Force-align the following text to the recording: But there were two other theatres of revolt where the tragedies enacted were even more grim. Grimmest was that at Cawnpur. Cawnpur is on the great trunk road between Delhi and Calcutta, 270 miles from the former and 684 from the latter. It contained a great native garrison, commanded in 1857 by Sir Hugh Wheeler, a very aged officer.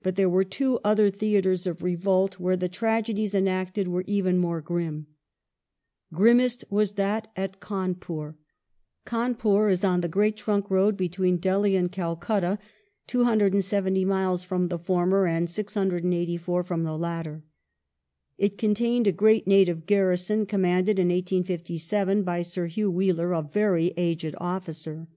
But 0.00 0.14
there 0.14 0.30
were 0.30 0.44
two 0.44 0.78
other 0.84 1.10
theatres 1.10 1.66
of 1.66 1.82
revolt 1.82 2.38
where 2.38 2.56
the 2.56 2.68
tragedies 2.68 3.34
enacted 3.34 3.88
were 3.88 4.04
even 4.06 4.38
more 4.38 4.60
grim. 4.60 5.08
Grimmest 6.12 6.62
was 6.70 6.92
that 6.92 7.32
at 7.34 7.58
Cawnpur. 7.58 8.36
Cawnpur 9.04 9.68
is 9.72 9.82
on 9.82 10.02
the 10.02 10.08
great 10.08 10.36
trunk 10.36 10.70
road 10.70 10.96
between 10.96 11.38
Delhi 11.38 11.74
and 11.74 11.90
Calcutta, 11.90 12.60
270 13.08 14.04
miles 14.04 14.44
from 14.44 14.68
the 14.68 14.78
former 14.78 15.26
and 15.26 15.50
684 15.50 16.62
from 16.62 16.84
the 16.84 16.96
latter. 16.96 17.42
It 18.38 18.58
contained 18.58 19.08
a 19.08 19.10
great 19.10 19.48
native 19.48 19.84
garrison, 19.86 20.46
commanded 20.46 20.96
in 21.00 21.08
1857 21.08 22.22
by 22.22 22.42
Sir 22.42 22.66
Hugh 22.66 22.92
Wheeler, 22.92 23.32
a 23.32 23.42
very 23.42 23.92
aged 23.96 24.36
officer. 24.38 25.08